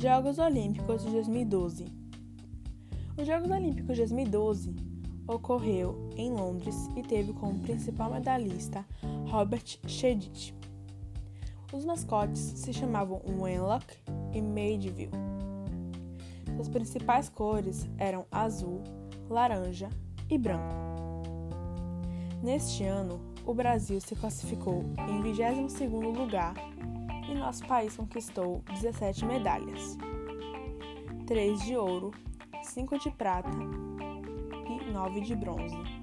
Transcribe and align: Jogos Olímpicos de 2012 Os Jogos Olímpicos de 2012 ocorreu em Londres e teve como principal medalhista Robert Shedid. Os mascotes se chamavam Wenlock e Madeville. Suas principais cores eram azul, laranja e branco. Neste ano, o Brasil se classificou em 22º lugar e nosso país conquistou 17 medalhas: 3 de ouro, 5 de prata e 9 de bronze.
Jogos 0.00 0.38
Olímpicos 0.38 1.02
de 1.02 1.10
2012 1.10 1.86
Os 3.16 3.26
Jogos 3.26 3.50
Olímpicos 3.50 3.96
de 3.96 4.02
2012 4.02 4.76
ocorreu 5.26 6.08
em 6.16 6.30
Londres 6.30 6.88
e 6.94 7.02
teve 7.02 7.32
como 7.32 7.58
principal 7.58 8.12
medalhista 8.12 8.86
Robert 9.28 9.64
Shedid. 9.88 10.54
Os 11.72 11.84
mascotes 11.84 12.38
se 12.38 12.72
chamavam 12.72 13.20
Wenlock 13.40 13.92
e 14.32 14.40
Madeville. 14.40 15.10
Suas 16.54 16.68
principais 16.68 17.28
cores 17.28 17.88
eram 17.98 18.24
azul, 18.30 18.84
laranja 19.28 19.88
e 20.30 20.38
branco. 20.38 20.76
Neste 22.40 22.84
ano, 22.84 23.20
o 23.44 23.52
Brasil 23.52 24.00
se 24.00 24.14
classificou 24.14 24.84
em 25.08 25.20
22º 25.24 26.16
lugar 26.16 26.54
e 27.28 27.34
nosso 27.34 27.66
país 27.66 27.96
conquistou 27.96 28.62
17 28.72 29.24
medalhas: 29.24 29.96
3 31.26 31.60
de 31.62 31.76
ouro, 31.76 32.12
5 32.62 32.98
de 32.98 33.10
prata 33.10 33.50
e 34.68 34.90
9 34.90 35.20
de 35.20 35.36
bronze. 35.36 35.97